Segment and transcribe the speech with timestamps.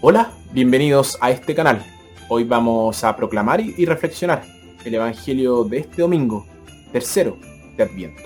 [0.00, 1.84] Hola, bienvenidos a este canal.
[2.28, 4.42] Hoy vamos a proclamar y reflexionar
[4.84, 6.44] el Evangelio de este domingo,
[6.92, 7.38] tercero
[7.76, 8.22] de Adviento.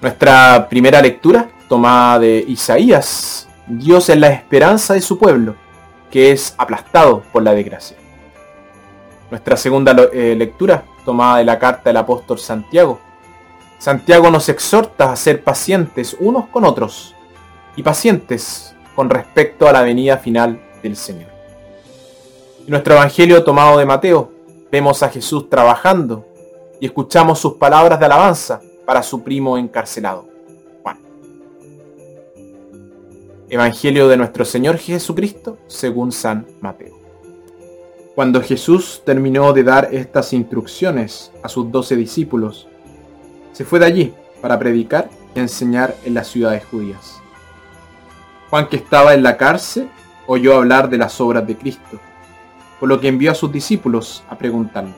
[0.00, 5.56] Nuestra primera lectura, tomada de Isaías, Dios es la esperanza de su pueblo,
[6.10, 7.98] que es aplastado por la desgracia.
[9.30, 12.98] Nuestra segunda eh, lectura, tomada de la carta del apóstol Santiago.
[13.78, 17.14] Santiago nos exhorta a ser pacientes unos con otros
[17.76, 21.28] y pacientes con respecto a la venida final del Señor.
[22.66, 24.32] Nuestro Evangelio tomado de Mateo,
[24.72, 26.24] vemos a Jesús trabajando
[26.80, 30.26] y escuchamos sus palabras de alabanza para su primo encarcelado,
[30.82, 30.98] Juan.
[33.48, 36.98] Evangelio de nuestro Señor Jesucristo según San Mateo.
[38.16, 42.66] Cuando Jesús terminó de dar estas instrucciones a sus doce discípulos,
[43.52, 47.22] se fue de allí para predicar y enseñar en las ciudades judías.
[48.50, 49.88] Juan, que estaba en la cárcel,
[50.26, 52.00] oyó hablar de las obras de Cristo,
[52.80, 54.94] por lo que envió a sus discípulos a preguntarle,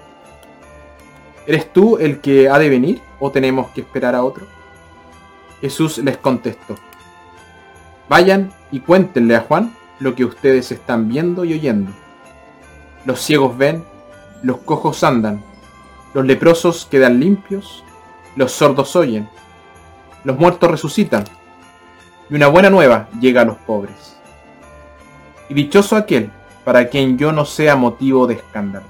[1.47, 4.47] ¿Eres tú el que ha de venir o tenemos que esperar a otro?
[5.61, 6.77] Jesús les contestó,
[8.09, 11.93] vayan y cuéntenle a Juan lo que ustedes están viendo y oyendo.
[13.05, 13.85] Los ciegos ven,
[14.43, 15.43] los cojos andan,
[16.15, 17.85] los leprosos quedan limpios,
[18.37, 19.29] los sordos oyen,
[20.25, 21.25] los muertos resucitan,
[22.29, 24.17] y una buena nueva llega a los pobres.
[25.49, 26.31] Y dichoso aquel
[26.65, 28.87] para quien yo no sea motivo de escándalo.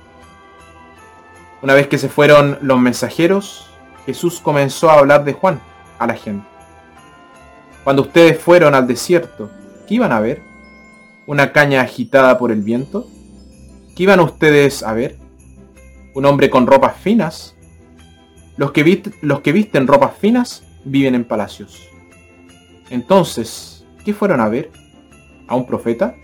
[1.63, 3.71] Una vez que se fueron los mensajeros,
[4.05, 5.61] Jesús comenzó a hablar de Juan
[6.01, 6.45] a la gente.
[7.85, 9.49] Cuando ustedes fueron al desierto,
[9.87, 10.43] ¿qué iban a ver?
[11.25, 13.07] ¿Una caña agitada por el viento?
[13.95, 15.19] ¿Qué iban ustedes a ver?
[16.15, 17.55] ¿Un hombre con ropas finas?
[18.57, 21.89] Los que, visten ropas finas viven en palacios.
[22.91, 24.73] Entonces, ¿qué fueron a ver?
[25.47, 26.17] ¿A un profeta?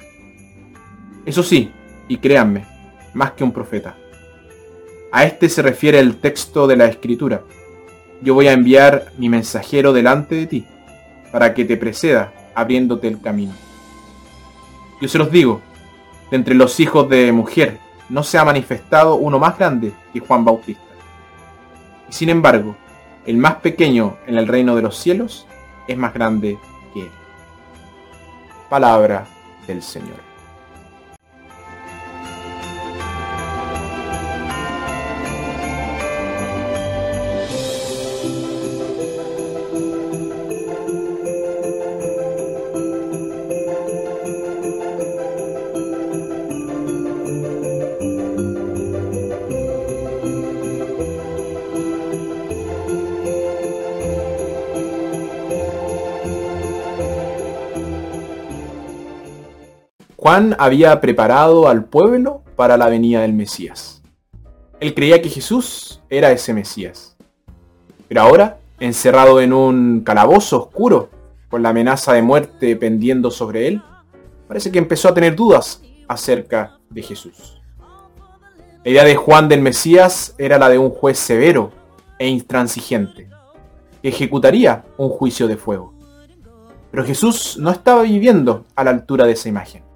[1.25, 1.71] Eso sí,
[2.09, 2.67] y créanme,
[3.15, 3.97] más que un profeta.
[5.11, 7.43] A este se refiere el texto de la escritura.
[8.21, 10.67] Yo voy a enviar mi mensajero delante de ti,
[11.33, 13.53] para que te preceda, abriéndote el camino.
[15.01, 15.63] Yo se los digo,
[16.31, 20.45] de entre los hijos de mujer no se ha manifestado uno más grande que Juan
[20.45, 20.83] Bautista.
[22.09, 22.77] Y sin embargo,
[23.27, 25.47] el más pequeño en el reino de los cielos
[25.87, 26.59] es más grande
[26.93, 27.11] que él.
[28.69, 29.27] Palabra
[29.67, 30.28] del Señor.
[60.21, 64.03] Juan había preparado al pueblo para la venida del Mesías.
[64.81, 67.17] Él creía que Jesús era ese Mesías.
[68.09, 71.09] Pero ahora, encerrado en un calabozo oscuro,
[71.49, 73.81] con la amenaza de muerte pendiendo sobre él,
[74.49, 77.63] parece que empezó a tener dudas acerca de Jesús.
[78.83, 81.71] La idea de Juan del Mesías era la de un juez severo
[82.19, 83.31] e intransigente,
[84.03, 85.95] que ejecutaría un juicio de fuego.
[86.91, 89.88] Pero Jesús no estaba viviendo a la altura de esa imagen.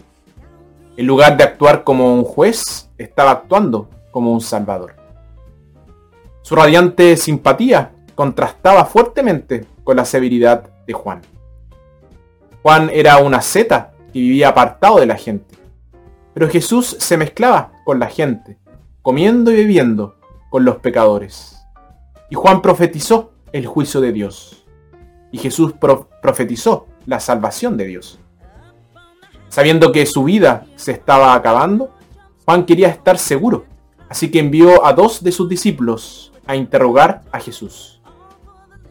[0.96, 4.94] En lugar de actuar como un juez, estaba actuando como un salvador.
[6.42, 11.22] Su radiante simpatía contrastaba fuertemente con la severidad de Juan.
[12.62, 15.56] Juan era una seta y vivía apartado de la gente.
[16.34, 18.58] Pero Jesús se mezclaba con la gente,
[19.00, 20.16] comiendo y bebiendo
[20.50, 21.58] con los pecadores.
[22.30, 24.64] Y Juan profetizó el juicio de Dios.
[25.30, 25.74] Y Jesús
[26.20, 28.18] profetizó la salvación de Dios.
[29.52, 31.90] Sabiendo que su vida se estaba acabando,
[32.46, 33.66] Juan quería estar seguro,
[34.08, 38.00] así que envió a dos de sus discípulos a interrogar a Jesús.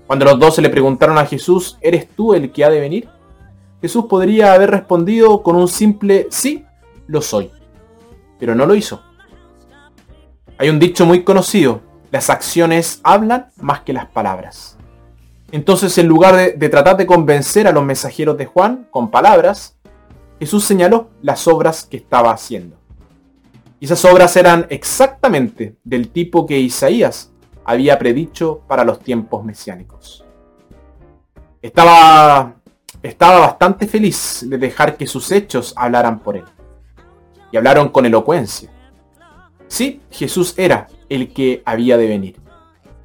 [0.06, 3.10] Cuando los dos se le preguntaron a Jesús, ¿eres tú el que ha de venir?
[3.81, 6.64] Jesús podría haber respondido con un simple sí,
[7.07, 7.50] lo soy,
[8.40, 9.02] pero no lo hizo.
[10.60, 11.81] Hay un dicho muy conocido,
[12.12, 14.78] las acciones hablan más que las palabras.
[15.52, 19.75] Entonces, en lugar de, de tratar de convencer a los mensajeros de Juan con palabras,
[20.42, 22.76] Jesús señaló las obras que estaba haciendo.
[23.80, 27.32] Y esas obras eran exactamente del tipo que Isaías
[27.64, 30.26] había predicho para los tiempos mesiánicos.
[31.62, 32.56] Estaba,
[33.04, 36.46] estaba bastante feliz de dejar que sus hechos hablaran por él.
[37.52, 38.72] Y hablaron con elocuencia.
[39.68, 42.42] Sí, Jesús era el que había de venir.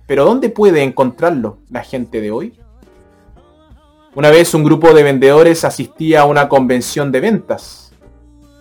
[0.06, 2.58] Pero ¿dónde puede encontrarlo la gente de hoy?
[4.16, 7.92] Una vez un grupo de vendedores asistía a una convención de ventas.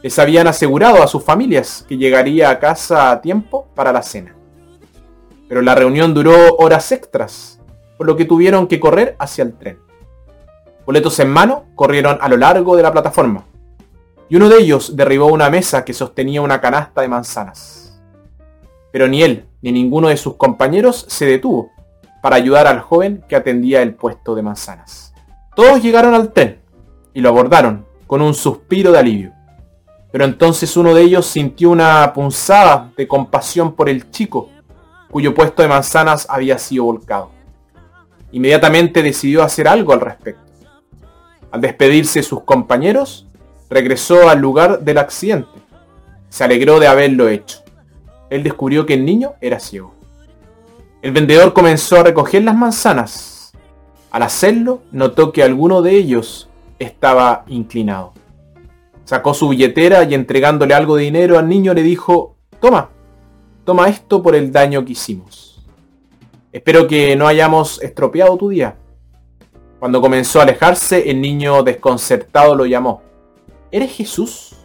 [0.04, 4.36] Les habían asegurado a sus familias que llegaría a casa a tiempo para la cena.
[5.48, 7.62] Pero la reunión duró horas extras,
[7.98, 9.80] por lo que tuvieron que correr hacia el tren.
[10.86, 13.46] Boletos en mano, corrieron a lo largo de la plataforma.
[14.28, 17.98] Y uno de ellos derribó una mesa que sostenía una canasta de manzanas.
[18.92, 21.72] Pero ni él ni ninguno de sus compañeros se detuvo
[22.22, 25.15] para ayudar al joven que atendía el puesto de manzanas.
[25.56, 26.60] Todos llegaron al tren
[27.14, 29.32] y lo abordaron con un suspiro de alivio.
[30.12, 34.50] Pero entonces uno de ellos sintió una punzada de compasión por el chico
[35.10, 37.32] cuyo puesto de manzanas había sido volcado.
[38.34, 40.42] Inmediatamente decidió hacer algo al respecto.
[41.52, 43.26] Al despedirse de sus compañeros,
[43.70, 45.62] regresó al lugar del accidente.
[46.28, 47.60] Se alegró de haberlo hecho.
[48.30, 49.96] Él descubrió que el niño era ciego.
[51.02, 53.35] El vendedor comenzó a recoger las manzanas
[54.16, 56.48] al hacerlo, notó que alguno de ellos
[56.80, 58.14] estaba inclinado.
[59.04, 62.92] Sacó su billetera y entregándole algo de dinero al niño le dijo, toma,
[63.66, 65.62] toma esto por el daño que hicimos.
[66.54, 68.78] Espero que no hayamos estropeado tu día.
[69.80, 73.02] Cuando comenzó a alejarse, el niño desconcertado lo llamó.
[73.70, 74.56] ¿Eres Jesús?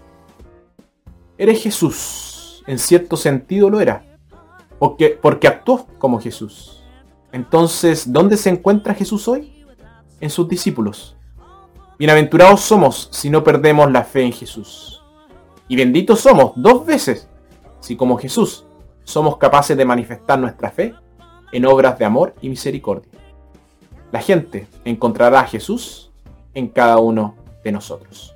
[1.37, 2.63] Eres Jesús.
[2.69, 4.05] En cierto sentido lo era.
[4.79, 6.80] Porque, porque actuó como Jesús.
[7.33, 9.65] Entonces, ¿dónde se encuentra Jesús hoy?
[10.21, 11.17] En sus discípulos.
[11.99, 15.03] Bienaventurados somos si no perdemos la fe en Jesús.
[15.69, 17.29] Y benditos somos dos veces
[17.81, 18.65] si como Jesús
[19.05, 20.95] somos capaces de manifestar nuestra fe
[21.53, 23.13] en obras de amor y misericordia.
[24.11, 26.11] La gente encontrará a Jesús
[26.55, 28.35] en cada uno de nosotros.